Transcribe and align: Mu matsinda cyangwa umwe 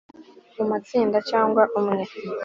Mu 0.57 0.63
matsinda 0.71 1.17
cyangwa 1.29 1.63
umwe 1.79 2.03